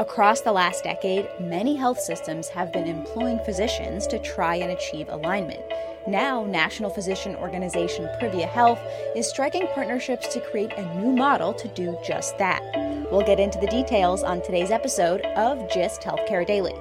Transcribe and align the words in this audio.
Across 0.00 0.42
the 0.42 0.52
last 0.52 0.84
decade, 0.84 1.28
many 1.40 1.74
health 1.74 1.98
systems 1.98 2.46
have 2.50 2.72
been 2.72 2.86
employing 2.86 3.40
physicians 3.40 4.06
to 4.06 4.20
try 4.20 4.54
and 4.54 4.70
achieve 4.70 5.08
alignment. 5.08 5.60
Now, 6.06 6.44
National 6.44 6.88
Physician 6.88 7.34
Organization 7.34 8.04
Privia 8.20 8.48
Health 8.48 8.78
is 9.16 9.28
striking 9.28 9.66
partnerships 9.74 10.28
to 10.28 10.40
create 10.40 10.72
a 10.74 10.94
new 11.00 11.10
model 11.10 11.52
to 11.52 11.66
do 11.66 11.98
just 12.06 12.38
that. 12.38 12.62
We'll 13.10 13.26
get 13.26 13.40
into 13.40 13.58
the 13.58 13.66
details 13.66 14.22
on 14.22 14.40
today's 14.40 14.70
episode 14.70 15.22
of 15.36 15.68
GIST 15.68 16.02
Healthcare 16.02 16.46
Daily. 16.46 16.74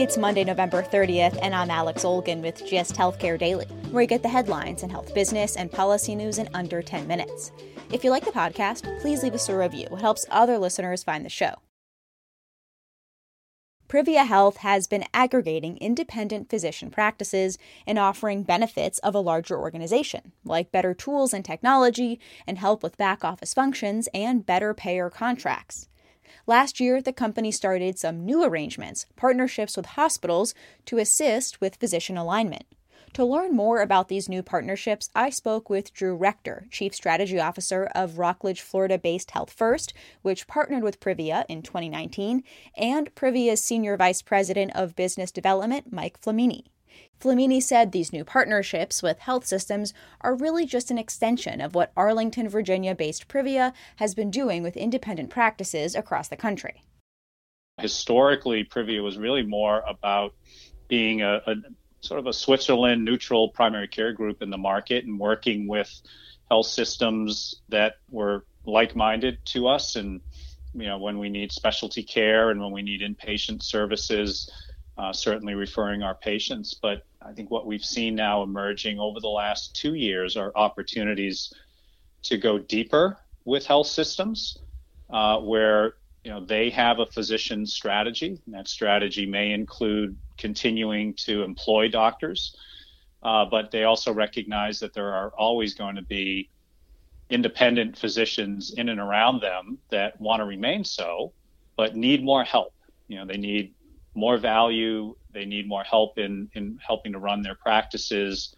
It's 0.00 0.16
Monday, 0.16 0.44
November 0.44 0.80
30th, 0.80 1.36
and 1.42 1.52
I'm 1.52 1.72
Alex 1.72 2.04
Olgin 2.04 2.40
with 2.40 2.64
GIST 2.64 2.94
Healthcare 2.94 3.36
Daily, 3.36 3.66
where 3.90 4.02
you 4.02 4.06
get 4.06 4.22
the 4.22 4.28
headlines 4.28 4.84
in 4.84 4.90
health 4.90 5.12
business 5.12 5.56
and 5.56 5.72
policy 5.72 6.14
news 6.14 6.38
in 6.38 6.48
under 6.54 6.80
10 6.80 7.08
minutes. 7.08 7.50
If 7.90 8.04
you 8.04 8.10
like 8.10 8.24
the 8.24 8.30
podcast, 8.30 9.00
please 9.00 9.24
leave 9.24 9.34
us 9.34 9.48
a 9.48 9.56
review. 9.56 9.88
It 9.90 10.00
helps 10.00 10.24
other 10.30 10.56
listeners 10.56 11.02
find 11.02 11.24
the 11.24 11.28
show. 11.28 11.54
Privia 13.88 14.24
Health 14.24 14.58
has 14.58 14.86
been 14.86 15.04
aggregating 15.12 15.76
independent 15.78 16.48
physician 16.48 16.92
practices 16.92 17.58
and 17.84 17.98
offering 17.98 18.44
benefits 18.44 19.00
of 19.00 19.16
a 19.16 19.20
larger 19.20 19.58
organization, 19.58 20.30
like 20.44 20.70
better 20.70 20.94
tools 20.94 21.34
and 21.34 21.44
technology, 21.44 22.20
and 22.46 22.58
help 22.58 22.84
with 22.84 22.96
back 22.96 23.24
office 23.24 23.52
functions 23.52 24.08
and 24.14 24.46
better 24.46 24.74
payer 24.74 25.10
contracts. 25.10 25.88
Last 26.48 26.80
year, 26.80 27.02
the 27.02 27.12
company 27.12 27.50
started 27.50 27.98
some 27.98 28.24
new 28.24 28.42
arrangements, 28.42 29.04
partnerships 29.16 29.76
with 29.76 29.84
hospitals 29.84 30.54
to 30.86 30.96
assist 30.96 31.60
with 31.60 31.76
physician 31.76 32.16
alignment. 32.16 32.64
To 33.12 33.24
learn 33.26 33.54
more 33.54 33.82
about 33.82 34.08
these 34.08 34.30
new 34.30 34.42
partnerships, 34.42 35.10
I 35.14 35.28
spoke 35.28 35.68
with 35.68 35.92
Drew 35.92 36.16
Rector, 36.16 36.66
Chief 36.70 36.94
Strategy 36.94 37.38
Officer 37.38 37.90
of 37.94 38.18
Rockledge, 38.18 38.62
Florida 38.62 38.96
based 38.96 39.32
Health 39.32 39.52
First, 39.52 39.92
which 40.22 40.46
partnered 40.46 40.82
with 40.82 41.00
Privia 41.00 41.44
in 41.50 41.60
2019, 41.60 42.42
and 42.78 43.14
Privia's 43.14 43.62
Senior 43.62 43.98
Vice 43.98 44.22
President 44.22 44.72
of 44.74 44.96
Business 44.96 45.30
Development, 45.30 45.92
Mike 45.92 46.18
Flamini. 46.18 46.62
Flamini 47.20 47.60
said 47.60 47.90
these 47.90 48.12
new 48.12 48.24
partnerships 48.24 49.02
with 49.02 49.18
health 49.18 49.44
systems 49.44 49.92
are 50.20 50.34
really 50.34 50.64
just 50.64 50.90
an 50.90 50.98
extension 50.98 51.60
of 51.60 51.74
what 51.74 51.92
Arlington, 51.96 52.48
Virginia 52.48 52.94
based 52.94 53.26
Privia 53.28 53.72
has 53.96 54.14
been 54.14 54.30
doing 54.30 54.62
with 54.62 54.76
independent 54.76 55.28
practices 55.28 55.94
across 55.94 56.28
the 56.28 56.36
country. 56.36 56.82
Historically, 57.80 58.64
Privia 58.64 59.02
was 59.02 59.18
really 59.18 59.42
more 59.42 59.82
about 59.88 60.34
being 60.86 61.22
a, 61.22 61.40
a 61.46 61.54
sort 62.00 62.20
of 62.20 62.26
a 62.26 62.32
Switzerland 62.32 63.04
neutral 63.04 63.48
primary 63.48 63.88
care 63.88 64.12
group 64.12 64.40
in 64.42 64.50
the 64.50 64.58
market 64.58 65.04
and 65.04 65.18
working 65.18 65.66
with 65.66 65.90
health 66.48 66.66
systems 66.66 67.56
that 67.68 67.94
were 68.10 68.44
like-minded 68.64 69.38
to 69.44 69.66
us 69.66 69.96
and 69.96 70.20
you 70.74 70.86
know 70.86 70.98
when 70.98 71.18
we 71.18 71.28
need 71.28 71.50
specialty 71.50 72.02
care 72.02 72.50
and 72.50 72.60
when 72.60 72.70
we 72.70 72.82
need 72.82 73.00
inpatient 73.00 73.62
services 73.62 74.50
uh, 74.98 75.12
certainly 75.12 75.54
referring 75.54 76.02
our 76.02 76.14
patients. 76.14 76.74
But 76.74 77.04
i 77.22 77.32
think 77.32 77.50
what 77.50 77.66
we've 77.66 77.84
seen 77.84 78.14
now 78.14 78.42
emerging 78.42 79.00
over 79.00 79.20
the 79.20 79.28
last 79.28 79.74
two 79.74 79.94
years 79.94 80.36
are 80.36 80.52
opportunities 80.54 81.52
to 82.22 82.38
go 82.38 82.58
deeper 82.58 83.18
with 83.44 83.66
health 83.66 83.88
systems 83.88 84.58
uh, 85.10 85.38
where 85.38 85.94
you 86.24 86.30
know 86.30 86.44
they 86.44 86.70
have 86.70 86.98
a 86.98 87.06
physician 87.06 87.66
strategy. 87.66 88.40
And 88.46 88.54
that 88.54 88.68
strategy 88.68 89.26
may 89.26 89.52
include 89.52 90.16
continuing 90.36 91.14
to 91.14 91.42
employ 91.42 91.88
doctors 91.88 92.56
uh, 93.22 93.44
but 93.44 93.70
they 93.70 93.84
also 93.84 94.12
recognize 94.12 94.78
that 94.80 94.94
there 94.94 95.12
are 95.12 95.30
always 95.30 95.74
going 95.74 95.96
to 95.96 96.02
be 96.02 96.50
independent 97.30 97.98
physicians 97.98 98.72
in 98.72 98.88
and 98.88 99.00
around 99.00 99.42
them 99.42 99.78
that 99.90 100.18
want 100.20 100.40
to 100.40 100.44
remain 100.44 100.84
so 100.84 101.32
but 101.76 101.94
need 101.94 102.24
more 102.24 102.44
help. 102.44 102.74
You 103.06 103.18
know 103.18 103.26
they 103.26 103.36
need 103.36 103.74
more 104.18 104.36
value 104.36 105.14
they 105.32 105.44
need 105.44 105.68
more 105.68 105.84
help 105.84 106.18
in 106.18 106.48
in 106.54 106.78
helping 106.86 107.12
to 107.12 107.18
run 107.18 107.42
their 107.42 107.54
practices 107.54 108.54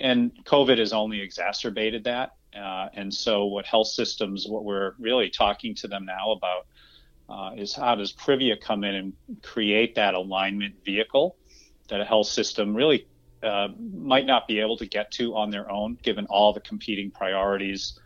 and 0.00 0.32
covid 0.44 0.78
has 0.78 0.92
only 0.92 1.20
exacerbated 1.20 2.04
that 2.04 2.32
uh, 2.56 2.88
and 2.94 3.12
so, 3.12 3.44
what 3.46 3.66
health 3.66 3.88
systems, 3.88 4.46
what 4.48 4.64
we're 4.64 4.92
really 4.98 5.28
talking 5.28 5.74
to 5.76 5.88
them 5.88 6.06
now 6.06 6.32
about 6.32 6.66
uh, 7.28 7.54
is 7.56 7.74
how 7.74 7.94
does 7.94 8.12
Privia 8.12 8.58
come 8.58 8.84
in 8.84 8.94
and 8.94 9.12
create 9.42 9.94
that 9.96 10.14
alignment 10.14 10.74
vehicle 10.84 11.36
that 11.88 12.00
a 12.00 12.04
health 12.04 12.26
system 12.26 12.74
really 12.74 13.06
uh, 13.42 13.68
might 13.78 14.26
not 14.26 14.48
be 14.48 14.60
able 14.60 14.76
to 14.78 14.86
get 14.86 15.10
to 15.12 15.34
on 15.36 15.50
their 15.50 15.70
own, 15.70 15.98
given 16.02 16.26
all 16.26 16.52
the 16.52 16.60
competing 16.60 17.10
priorities. 17.10 17.98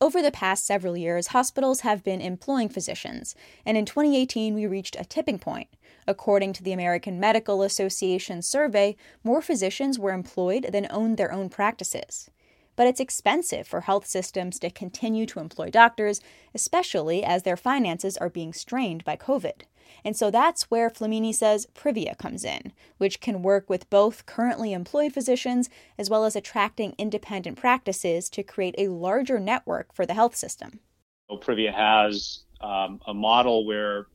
Over 0.00 0.20
the 0.20 0.30
past 0.30 0.66
several 0.66 0.96
years, 0.96 1.28
hospitals 1.28 1.80
have 1.80 2.02
been 2.02 2.20
employing 2.20 2.68
physicians, 2.68 3.34
and 3.64 3.76
in 3.76 3.84
2018 3.84 4.54
we 4.54 4.66
reached 4.66 4.96
a 4.98 5.04
tipping 5.04 5.38
point. 5.38 5.68
According 6.06 6.52
to 6.54 6.62
the 6.62 6.72
American 6.72 7.20
Medical 7.20 7.62
Association 7.62 8.42
survey, 8.42 8.96
more 9.22 9.40
physicians 9.40 9.98
were 9.98 10.12
employed 10.12 10.68
than 10.72 10.86
owned 10.90 11.16
their 11.16 11.32
own 11.32 11.48
practices 11.48 12.28
but 12.76 12.86
it's 12.86 13.00
expensive 13.00 13.66
for 13.66 13.82
health 13.82 14.06
systems 14.06 14.58
to 14.58 14.70
continue 14.70 15.26
to 15.26 15.40
employ 15.40 15.70
doctors, 15.70 16.20
especially 16.54 17.24
as 17.24 17.42
their 17.42 17.56
finances 17.56 18.16
are 18.16 18.30
being 18.30 18.52
strained 18.52 19.04
by 19.04 19.16
COVID. 19.16 19.62
And 20.04 20.16
so 20.16 20.30
that's 20.30 20.70
where 20.70 20.90
Flamini 20.90 21.34
says 21.34 21.66
Privia 21.74 22.16
comes 22.16 22.44
in, 22.44 22.72
which 22.98 23.20
can 23.20 23.42
work 23.42 23.68
with 23.68 23.90
both 23.90 24.26
currently 24.26 24.72
employed 24.72 25.12
physicians 25.12 25.68
as 25.98 26.10
well 26.10 26.24
as 26.24 26.36
attracting 26.36 26.94
independent 26.98 27.58
practices 27.58 28.28
to 28.30 28.42
create 28.42 28.74
a 28.78 28.88
larger 28.88 29.38
network 29.38 29.94
for 29.94 30.06
the 30.06 30.14
health 30.14 30.36
system. 30.36 30.80
Privia 31.30 31.74
has 31.74 32.40
um, 32.60 33.00
a 33.06 33.14
model 33.14 33.66
where 33.66 34.06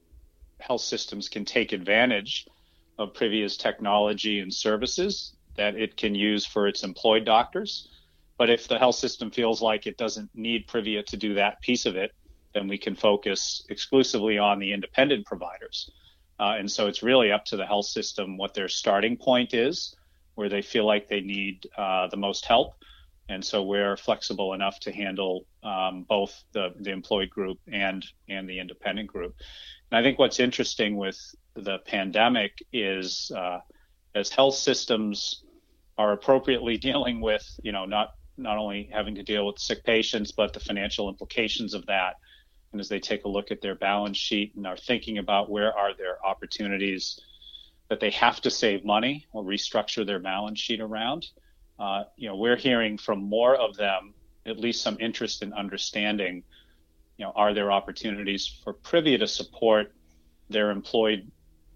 health 0.59 0.81
systems 0.81 1.29
can 1.29 1.45
take 1.45 1.71
advantage 1.71 2.47
of 2.97 3.13
Privia's 3.13 3.57
technology 3.57 4.39
and 4.39 4.53
services 4.53 5.33
that 5.55 5.75
it 5.75 5.97
can 5.97 6.15
use 6.15 6.45
for 6.45 6.67
its 6.67 6.83
employed 6.83 7.25
doctors 7.25 7.89
but 8.39 8.50
if 8.50 8.69
the 8.69 8.80
health 8.80 8.95
system 8.95 9.30
feels 9.30 9.62
like 9.62 9.86
it 9.86 9.97
doesn't 9.97 10.30
need 10.33 10.65
Privia 10.65 11.06
to 11.07 11.18
do 11.18 11.33
that 11.33 11.59
piece 11.62 11.86
of 11.86 11.97
it, 11.97 12.13
then 12.53 12.69
we 12.69 12.77
can 12.77 12.95
focus 12.95 13.65
exclusively 13.69 14.38
on 14.38 14.59
the 14.59 14.71
independent 14.71 15.25
providers. 15.25 15.91
Uh, 16.39 16.56
and 16.57 16.71
so 16.71 16.88
it's 16.88 17.03
really 17.03 17.33
up 17.33 17.44
to 17.44 17.57
the 17.57 17.65
health 17.65 17.86
system 17.86 18.38
what 18.38 18.53
their 18.53 18.69
starting 18.69 19.18
point 19.18 19.53
is, 19.53 19.94
where 20.36 20.47
they 20.47 20.62
feel 20.62 20.86
like 20.86 21.09
they 21.09 21.19
need 21.19 21.68
uh, 21.77 22.07
the 22.07 22.15
most 22.15 22.45
help. 22.45 22.75
And 23.27 23.44
so 23.44 23.62
we're 23.62 23.97
flexible 23.97 24.53
enough 24.53 24.80
to 24.80 24.91
handle 24.94 25.45
um, 25.62 26.06
both 26.07 26.41
the, 26.53 26.69
the 26.80 26.91
employed 26.91 27.30
group 27.30 27.59
and 27.69 28.06
and 28.30 28.50
the 28.50 28.59
independent 28.59 29.09
group. 29.09 29.36
And 29.91 30.00
I 30.00 30.01
think 30.01 30.18
what's 30.18 30.39
interesting 30.39 30.95
with 30.95 31.19
the 31.56 31.80
pandemic 31.80 32.57
is 32.71 33.31
uh, 33.36 33.59
as 34.15 34.30
health 34.30 34.56
systems 34.56 35.44
are 35.97 36.13
appropriately 36.13 36.77
dealing 36.89 37.19
with, 37.19 37.45
you 37.62 37.74
know, 37.74 37.83
not 37.83 38.13
not 38.39 38.57
only 38.57 38.89
having 38.91 39.15
to 39.15 39.24
deal 39.24 39.45
with 39.45 39.59
sick 39.59 39.83
patients, 39.83 40.31
but 40.31 40.53
the 40.53 40.59
financial 40.59 41.09
implications 41.09 41.74
of 41.74 41.86
that. 41.88 42.15
And 42.71 42.80
as 42.80 42.89
they 42.89 43.00
take 43.00 43.25
a 43.25 43.30
look 43.30 43.51
at 43.51 43.62
their 43.62 43.75
balance 43.75 44.18
sheet 44.18 44.53
and 44.56 44.65
are 44.68 44.77
thinking 44.77 45.18
about 45.18 45.50
where 45.50 45.75
are 45.75 45.95
their 45.95 46.24
opportunities 46.25 47.19
that 47.89 48.00
they 48.00 48.12
have 48.12 48.39
to 48.41 48.51
save 48.51 48.86
money 48.86 49.25
or 49.33 49.44
restructure 49.44 50.06
their 50.06 50.19
balance 50.19 50.59
sheet 50.59 50.80
around. 50.80 51.25
Uh, 51.80 52.03
you 52.15 52.30
know, 52.30 52.36
we're 52.36 52.56
hearing 52.56 52.97
from 52.97 53.19
more 53.19 53.56
of 53.56 53.75
them 53.75 54.13
at 54.45 54.59
least 54.59 54.81
some 54.81 54.97
interest 55.00 55.41
in 55.41 55.53
understanding, 55.53 56.44
you 57.18 57.25
know, 57.25 57.31
are 57.36 57.53
there 57.53 57.71
opportunities 57.71 58.47
for 58.63 58.74
Privia 58.74 59.19
to 59.19 59.27
support 59.27 59.94
their 60.50 60.71
employed 60.71 61.31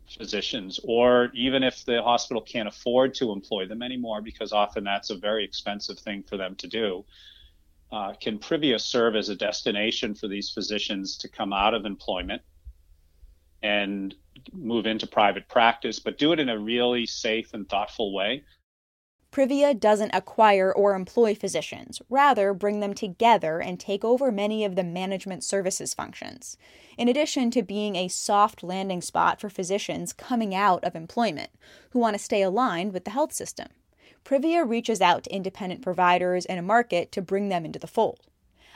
physicians, 0.09 0.79
or 0.83 1.29
even 1.33 1.63
if 1.63 1.85
the 1.85 2.01
hospital 2.01 2.41
can't 2.41 2.67
afford 2.67 3.13
to 3.15 3.31
employ 3.31 3.67
them 3.67 3.81
anymore, 3.81 4.21
because 4.21 4.51
often 4.51 4.83
that's 4.83 5.09
a 5.09 5.15
very 5.15 5.43
expensive 5.43 5.99
thing 5.99 6.23
for 6.23 6.37
them 6.37 6.55
to 6.55 6.67
do. 6.67 7.05
Uh, 7.91 8.13
can 8.19 8.39
Privia 8.39 8.79
serve 8.79 9.15
as 9.15 9.29
a 9.29 9.35
destination 9.35 10.15
for 10.15 10.27
these 10.27 10.49
physicians 10.49 11.17
to 11.17 11.29
come 11.29 11.53
out 11.53 11.73
of 11.73 11.85
employment 11.85 12.41
and 13.61 14.15
move 14.51 14.85
into 14.85 15.07
private 15.07 15.47
practice, 15.47 15.99
but 15.99 16.17
do 16.17 16.33
it 16.33 16.39
in 16.39 16.49
a 16.49 16.57
really 16.57 17.05
safe 17.05 17.53
and 17.53 17.69
thoughtful 17.69 18.13
way? 18.13 18.43
Privia 19.33 19.73
doesn't 19.73 20.13
acquire 20.13 20.71
or 20.71 20.93
employ 20.93 21.33
physicians, 21.33 22.03
rather, 22.07 22.53
bring 22.53 22.81
them 22.81 22.93
together 22.93 23.59
and 23.59 23.79
take 23.79 24.05
over 24.05 24.31
many 24.31 24.63
of 24.63 24.75
the 24.75 24.83
management 24.83 25.43
services 25.43 25.91
functions. 25.91 26.55
In 26.99 27.09
addition 27.09 27.49
to 27.49 27.63
being 27.63 27.95
a 27.95 28.09
soft 28.09 28.61
landing 28.61 29.01
spot 29.01 29.41
for 29.41 29.49
physicians 29.49 30.13
coming 30.13 30.53
out 30.53 30.83
of 30.83 30.95
employment 30.95 31.49
who 31.89 31.99
want 31.99 32.15
to 32.15 32.23
stay 32.23 32.43
aligned 32.43 32.93
with 32.93 33.05
the 33.05 33.11
health 33.11 33.33
system, 33.33 33.69
Privia 34.23 34.69
reaches 34.69 35.01
out 35.01 35.23
to 35.23 35.33
independent 35.33 35.81
providers 35.81 36.45
in 36.45 36.59
a 36.59 36.61
market 36.61 37.11
to 37.13 37.21
bring 37.23 37.49
them 37.49 37.65
into 37.65 37.79
the 37.79 37.87
fold. 37.87 38.27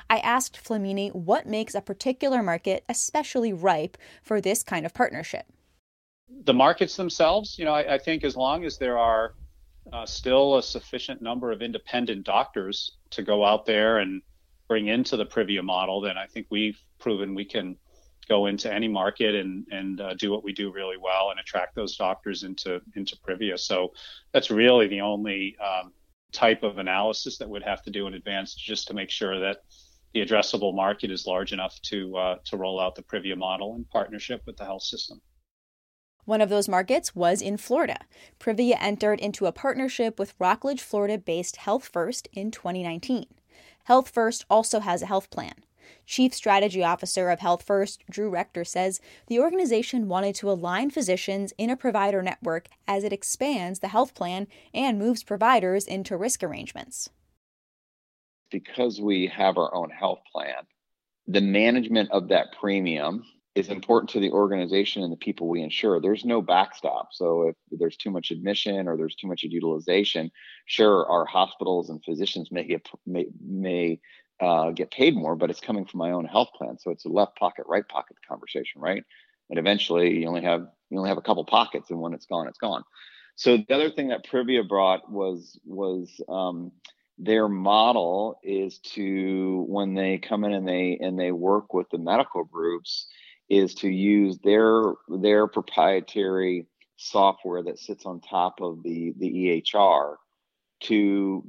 I 0.10 0.18
asked 0.18 0.58
Flamini 0.58 1.14
what 1.14 1.46
makes 1.46 1.76
a 1.76 1.82
particular 1.82 2.42
market 2.42 2.84
especially 2.90 3.54
ripe 3.54 3.96
for 4.24 4.42
this 4.42 4.64
kind 4.64 4.88
of 4.88 4.96
partnership. 4.96 5.46
The 6.46 6.56
markets 6.56 6.96
themselves, 6.96 7.60
you 7.60 7.66
know, 7.66 7.76
I, 7.76 7.94
I 7.94 7.98
think 8.00 8.24
as 8.24 8.36
long 8.36 8.66
as 8.66 8.80
there 8.80 8.98
are 8.98 9.36
uh, 9.94 10.06
still 10.06 10.58
a 10.58 10.64
sufficient 10.64 11.22
number 11.22 11.52
of 11.52 11.62
independent 11.62 12.26
doctors 12.26 12.98
to 13.12 13.24
go 13.24 13.46
out 13.46 13.66
there 13.66 14.00
and 14.00 14.22
bring 14.68 14.88
into 14.88 15.18
the 15.18 15.26
Privia 15.26 15.64
model, 15.64 16.02
then 16.02 16.18
I 16.18 16.28
think 16.28 16.48
we've 16.50 16.80
proven 17.00 17.36
we 17.36 17.46
can 17.46 17.78
go 18.28 18.48
into 18.48 18.72
any 18.72 18.88
market 18.88 19.36
and 19.36 19.66
and 19.72 20.02
uh, 20.02 20.14
do 20.16 20.32
what 20.32 20.44
we 20.44 20.52
do 20.52 20.72
really 20.72 20.98
well 20.98 21.32
and 21.32 21.40
attract 21.40 21.76
those 21.76 21.96
doctors 21.96 22.44
into 22.44 22.82
into 22.96 23.16
Privia. 23.18 23.58
So 23.58 23.94
that's 24.34 24.52
really 24.52 24.88
the 24.88 25.02
only 25.02 25.56
um, 25.60 25.94
type 26.32 26.64
of 26.64 26.78
analysis 26.78 27.38
that 27.38 27.50
we'd 27.50 27.64
have 27.64 27.82
to 27.84 27.92
do 27.92 28.08
in 28.08 28.14
advance 28.14 28.54
just 28.54 28.88
to 28.88 28.94
make 28.94 29.10
sure 29.10 29.40
that 29.40 29.64
the 30.14 30.26
addressable 30.26 30.76
market 30.76 31.12
is 31.12 31.26
large 31.26 31.54
enough 31.54 31.80
to 31.84 32.18
uh, 32.18 32.36
to 32.46 32.58
roll 32.58 32.80
out 32.80 32.96
the 32.96 33.04
Privia 33.04 33.38
model 33.38 33.76
in 33.76 33.86
partnership 33.86 34.42
with 34.46 34.58
the 34.58 34.66
health 34.66 34.84
system. 34.84 35.22
One 36.28 36.42
of 36.42 36.50
those 36.50 36.68
markets 36.68 37.16
was 37.16 37.42
in 37.42 37.56
Florida. 37.56 38.00
Privia 38.38 38.76
entered 38.82 39.22
into 39.22 39.46
a 39.46 39.54
partnership 39.54 40.20
with 40.20 40.34
Rockledge, 40.40 40.82
Florida 40.82 41.18
based 41.18 41.56
Health 41.56 41.88
First 41.88 42.28
in 42.34 42.52
2019. 42.52 43.28
Health 43.86 44.10
First 44.10 44.44
also 44.50 44.82
has 44.82 45.02
a 45.02 45.06
health 45.06 45.30
plan. 45.30 45.54
Chief 46.06 46.34
Strategy 46.34 46.84
Officer 46.84 47.30
of 47.30 47.40
Health 47.40 47.64
First, 47.64 48.04
Drew 48.10 48.30
Rector, 48.30 48.66
says 48.66 49.00
the 49.28 49.40
organization 49.40 50.10
wanted 50.10 50.36
to 50.36 50.52
align 50.52 50.90
physicians 50.90 51.54
in 51.58 51.70
a 51.70 51.78
provider 51.78 52.22
network 52.22 52.68
as 52.90 53.06
it 53.06 53.14
expands 53.14 53.80
the 53.80 53.88
health 53.88 54.14
plan 54.14 54.48
and 54.74 55.00
moves 55.00 55.24
providers 55.24 55.88
into 55.88 56.18
risk 56.18 56.44
arrangements. 56.44 57.10
Because 58.52 59.00
we 59.00 59.28
have 59.28 59.58
our 59.58 59.74
own 59.74 59.92
health 59.92 60.20
plan, 60.30 60.68
the 61.26 61.40
management 61.40 62.12
of 62.12 62.28
that 62.28 62.48
premium 62.60 63.24
is 63.58 63.70
important 63.70 64.12
to 64.12 64.20
the 64.20 64.32
organization 64.32 65.04
and 65.04 65.12
the 65.12 65.18
people 65.18 65.48
we 65.48 65.64
insure. 65.64 66.00
There's 66.00 66.24
no 66.24 66.42
backstop. 66.42 67.10
So 67.12 67.50
if 67.50 67.56
there's 67.72 67.98
too 67.98 68.12
much 68.12 68.30
admission 68.30 68.88
or 68.88 68.96
there's 68.96 69.16
too 69.16 69.28
much 69.28 69.42
utilization, 69.44 70.32
sure, 70.66 71.10
our 71.10 71.26
hospitals 71.26 71.90
and 71.90 72.04
physicians 72.04 72.52
may 72.52 72.64
get 72.64 72.88
may, 73.08 73.26
may 73.44 74.00
uh, 74.40 74.72
get 74.72 74.92
paid 74.92 75.16
more, 75.16 75.36
but 75.36 75.50
it's 75.50 75.60
coming 75.60 75.86
from 75.86 75.98
my 75.98 76.12
own 76.12 76.26
health 76.26 76.50
plan. 76.56 76.78
So 76.78 76.92
it's 76.92 77.06
a 77.06 77.10
left 77.10 77.36
pocket, 77.36 77.66
right 77.68 77.88
pocket 77.88 78.18
conversation, 78.28 78.80
right? 78.80 79.04
And 79.50 79.58
eventually, 79.58 80.20
you 80.20 80.28
only 80.28 80.44
have 80.44 80.68
you 80.92 80.98
only 81.00 81.10
have 81.10 81.18
a 81.18 81.24
couple 81.24 81.44
pockets, 81.46 81.90
and 81.90 82.00
when 82.00 82.14
it's 82.14 82.28
gone, 82.28 82.48
it's 82.48 82.60
gone. 82.60 82.84
So 83.36 83.58
the 83.58 83.74
other 83.74 83.90
thing 83.90 84.10
that 84.10 84.26
Privia 84.26 84.68
brought 84.68 85.12
was 85.12 85.60
was 85.66 86.22
um, 86.30 86.72
their 87.18 87.48
model 87.48 88.40
is 88.44 88.78
to 88.80 89.66
when 89.68 89.96
they 89.96 90.20
come 90.20 90.44
in 90.44 90.54
and 90.54 90.68
they 90.68 91.00
and 91.02 91.20
they 91.20 91.32
work 91.32 91.74
with 91.74 91.90
the 91.90 91.98
medical 91.98 92.44
groups 92.44 93.08
is 93.50 93.76
to 93.76 93.90
use 93.90 94.38
their 94.40 94.94
their 95.08 95.48
proprietary 95.48 96.68
software 96.98 97.64
that 97.64 97.80
sits 97.80 98.06
on 98.06 98.20
top 98.20 98.60
of 98.62 98.84
the 98.84 99.14
the 99.18 99.30
EHR 99.30 100.16
to 100.82 101.44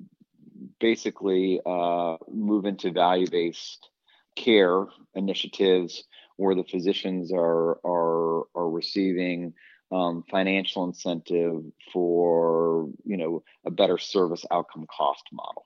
basically 0.80 1.60
uh, 1.64 2.16
move 2.30 2.64
into 2.64 2.90
value-based 2.90 3.88
care 4.36 4.86
initiatives 5.14 6.04
where 6.36 6.54
the 6.54 6.64
physicians 6.64 7.32
are 7.32 7.78
are 7.84 8.44
are 8.54 8.70
receiving 8.70 9.52
um, 9.90 10.22
financial 10.30 10.84
incentive 10.84 11.62
for 11.92 12.88
you 13.04 13.16
know 13.16 13.42
a 13.64 13.70
better 13.70 13.98
service 13.98 14.44
outcome 14.50 14.86
cost 14.94 15.24
model. 15.32 15.64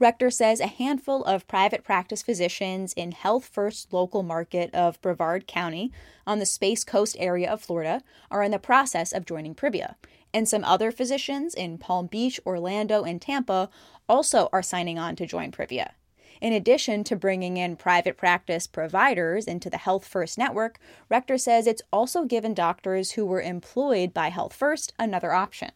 Rector 0.00 0.30
says 0.30 0.58
a 0.58 0.66
handful 0.66 1.22
of 1.22 1.46
private 1.46 1.84
practice 1.84 2.20
physicians 2.20 2.92
in 2.94 3.12
Health 3.12 3.44
First 3.44 3.92
local 3.92 4.24
market 4.24 4.74
of 4.74 5.00
Brevard 5.00 5.46
County 5.46 5.92
on 6.26 6.40
the 6.40 6.46
Space 6.46 6.82
Coast 6.82 7.14
area 7.16 7.48
of 7.48 7.62
Florida 7.62 8.02
are 8.28 8.42
in 8.42 8.50
the 8.50 8.58
process 8.58 9.12
of 9.12 9.24
joining 9.24 9.54
Privia, 9.54 9.94
and 10.32 10.48
some 10.48 10.64
other 10.64 10.90
physicians 10.90 11.54
in 11.54 11.78
Palm 11.78 12.08
Beach, 12.08 12.40
Orlando, 12.44 13.04
and 13.04 13.22
Tampa 13.22 13.70
also 14.08 14.48
are 14.52 14.62
signing 14.64 14.98
on 14.98 15.14
to 15.14 15.26
join 15.26 15.52
Privia. 15.52 15.92
In 16.40 16.52
addition 16.52 17.04
to 17.04 17.14
bringing 17.14 17.56
in 17.56 17.76
private 17.76 18.16
practice 18.16 18.66
providers 18.66 19.46
into 19.46 19.70
the 19.70 19.78
Health 19.78 20.04
First 20.04 20.36
network, 20.36 20.80
Rector 21.08 21.38
says 21.38 21.68
it's 21.68 21.82
also 21.92 22.24
given 22.24 22.52
doctors 22.52 23.12
who 23.12 23.24
were 23.24 23.40
employed 23.40 24.12
by 24.12 24.30
Health 24.30 24.54
First 24.54 24.92
another 24.98 25.32
option. 25.32 25.70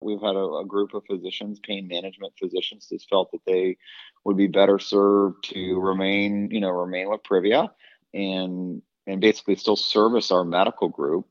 We've 0.00 0.20
had 0.20 0.36
a, 0.36 0.44
a, 0.44 0.64
group 0.64 0.94
of 0.94 1.04
physicians, 1.06 1.58
pain 1.60 1.88
management 1.88 2.34
physicians, 2.38 2.88
that 2.90 3.02
felt 3.08 3.30
that 3.32 3.44
they 3.46 3.78
would 4.24 4.36
be 4.36 4.46
better 4.46 4.78
served 4.78 5.44
to 5.54 5.80
remain, 5.80 6.50
you 6.50 6.60
know, 6.60 6.70
remain 6.70 7.08
with 7.08 7.22
Privia 7.22 7.70
and 8.12 8.82
and 9.06 9.20
basically 9.20 9.56
still 9.56 9.76
service 9.76 10.30
our 10.30 10.44
medical 10.44 10.88
group. 10.88 11.26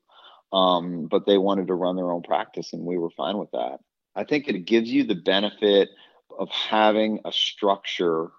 Um, 0.54 1.08
but 1.08 1.26
they 1.26 1.38
wanted 1.38 1.68
to 1.68 1.74
run 1.74 1.96
their 1.96 2.12
own 2.12 2.22
practice, 2.22 2.72
and 2.74 2.84
we 2.84 2.98
were 2.98 3.10
fine 3.10 3.38
with 3.38 3.52
that. 3.52 3.80
I 4.16 4.24
think 4.24 4.48
it 4.48 4.66
gives 4.66 4.90
you 4.90 5.04
the 5.04 5.16
benefit 5.16 5.90
of 6.38 6.50
having 6.50 7.19
a 7.26 7.31
structure 7.31 8.30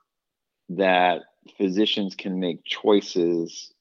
that 0.71 1.23
physicians 1.57 2.15
can 2.15 2.41
make 2.41 2.65
choices 2.65 3.73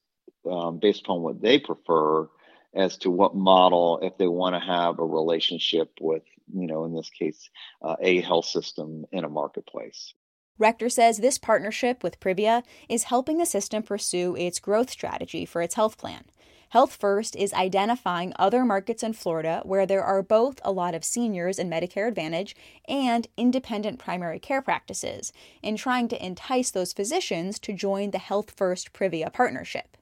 um, 0.49 0.79
based 0.79 1.01
upon 1.01 1.21
what 1.21 1.41
they 1.41 1.59
prefer 1.59 2.27
as 2.75 2.97
to 2.99 3.09
what 3.09 3.35
model 3.35 3.99
if 4.01 4.17
they 4.17 4.27
want 4.27 4.55
to 4.55 4.59
have 4.59 4.99
a 4.99 5.05
relationship 5.05 5.91
with 5.99 6.23
you 6.53 6.67
know, 6.67 6.85
in 6.85 6.93
this 6.93 7.09
case, 7.09 7.49
uh, 7.81 7.95
a 7.99 8.21
health 8.21 8.45
system 8.45 9.05
in 9.11 9.23
a 9.23 9.29
marketplace. 9.29 10.13
Rector 10.57 10.89
says 10.89 11.17
this 11.17 11.37
partnership 11.37 12.01
with 12.01 12.19
Privia 12.19 12.63
is 12.87 13.03
helping 13.03 13.37
the 13.37 13.45
system 13.45 13.83
pursue 13.83 14.35
its 14.35 14.59
growth 14.59 14.89
strategy 14.89 15.45
for 15.45 15.61
its 15.61 15.75
health 15.75 15.97
plan. 15.97 16.25
Health 16.69 16.95
First 16.95 17.35
is 17.35 17.53
identifying 17.53 18.33
other 18.37 18.65
markets 18.65 19.03
in 19.03 19.13
Florida 19.13 19.61
where 19.65 19.85
there 19.85 20.03
are 20.03 20.23
both 20.23 20.59
a 20.63 20.71
lot 20.71 20.95
of 20.95 21.03
seniors 21.03 21.59
in 21.59 21.69
Medicare 21.69 22.07
Advantage 22.07 22.55
and 22.87 23.27
independent 23.37 23.99
primary 23.99 24.39
care 24.39 24.61
practices, 24.61 25.31
and 25.63 25.77
trying 25.77 26.07
to 26.07 26.25
entice 26.25 26.71
those 26.71 26.93
physicians 26.93 27.59
to 27.59 27.73
join 27.73 28.11
the 28.11 28.17
Health 28.17 28.51
First 28.55 28.93
Privia 28.93 29.31
partnership. 29.31 29.95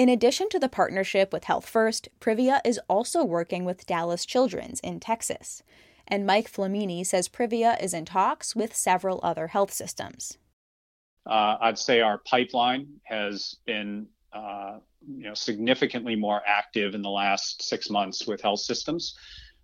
In 0.00 0.08
addition 0.08 0.48
to 0.48 0.58
the 0.58 0.70
partnership 0.70 1.30
with 1.30 1.44
Health 1.44 1.68
First, 1.68 2.08
Privia 2.20 2.62
is 2.64 2.80
also 2.88 3.22
working 3.22 3.66
with 3.66 3.84
Dallas 3.84 4.24
Children's 4.24 4.80
in 4.80 4.98
Texas. 4.98 5.62
And 6.08 6.24
Mike 6.24 6.50
Flamini 6.50 7.04
says 7.04 7.28
Privia 7.28 7.78
is 7.82 7.92
in 7.92 8.06
talks 8.06 8.56
with 8.56 8.74
several 8.74 9.20
other 9.22 9.48
health 9.48 9.70
systems. 9.70 10.38
Uh, 11.26 11.58
I'd 11.60 11.78
say 11.78 12.00
our 12.00 12.16
pipeline 12.16 12.88
has 13.02 13.56
been 13.66 14.06
uh, 14.32 14.78
you 15.06 15.24
know, 15.24 15.34
significantly 15.34 16.16
more 16.16 16.40
active 16.46 16.94
in 16.94 17.02
the 17.02 17.10
last 17.10 17.62
six 17.62 17.90
months 17.90 18.26
with 18.26 18.40
health 18.40 18.60
systems, 18.60 19.18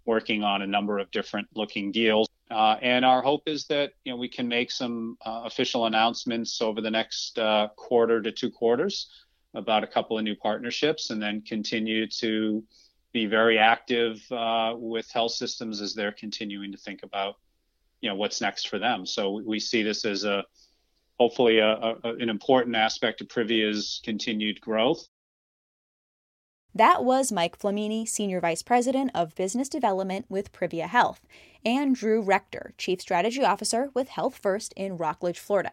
working 0.04 0.42
on 0.42 0.60
a 0.60 0.66
number 0.66 0.98
of 0.98 1.10
different 1.12 1.48
looking 1.54 1.90
deals. 1.90 2.28
Uh, 2.50 2.76
and 2.82 3.06
our 3.06 3.22
hope 3.22 3.42
is 3.46 3.66
that 3.68 3.92
you 4.04 4.12
know 4.12 4.18
we 4.18 4.28
can 4.28 4.46
make 4.46 4.70
some 4.70 5.16
uh, 5.24 5.42
official 5.46 5.86
announcements 5.86 6.60
over 6.60 6.80
the 6.82 6.90
next 6.90 7.38
uh, 7.38 7.68
quarter 7.76 8.20
to 8.20 8.30
two 8.30 8.50
quarters 8.50 9.08
about 9.56 9.82
a 9.82 9.86
couple 9.86 10.18
of 10.18 10.24
new 10.24 10.36
partnerships 10.36 11.10
and 11.10 11.20
then 11.20 11.42
continue 11.42 12.06
to 12.06 12.62
be 13.12 13.26
very 13.26 13.58
active 13.58 14.20
uh, 14.30 14.74
with 14.76 15.10
health 15.10 15.32
systems 15.32 15.80
as 15.80 15.94
they're 15.94 16.12
continuing 16.12 16.70
to 16.70 16.78
think 16.78 17.02
about 17.02 17.36
you 18.02 18.10
know 18.10 18.14
what's 18.14 18.40
next 18.42 18.68
for 18.68 18.78
them 18.78 19.06
so 19.06 19.40
we 19.44 19.58
see 19.58 19.82
this 19.82 20.04
as 20.04 20.24
a 20.24 20.44
hopefully 21.18 21.58
a, 21.58 21.72
a, 22.04 22.14
an 22.20 22.28
important 22.28 22.76
aspect 22.76 23.22
of 23.22 23.28
Privia's 23.28 24.02
continued 24.04 24.60
growth 24.60 25.08
That 26.74 27.04
was 27.04 27.32
Mike 27.32 27.58
Flamini, 27.58 28.06
Senior 28.06 28.42
Vice 28.42 28.60
President 28.60 29.10
of 29.14 29.34
Business 29.34 29.70
Development 29.70 30.26
with 30.28 30.52
Privia 30.52 30.86
Health, 30.86 31.22
and 31.64 31.96
Drew 31.96 32.20
Rector, 32.20 32.74
Chief 32.76 33.00
Strategy 33.00 33.42
Officer 33.42 33.90
with 33.94 34.08
Health 34.08 34.36
First 34.36 34.74
in 34.76 34.98
Rockledge, 34.98 35.38
Florida. 35.38 35.72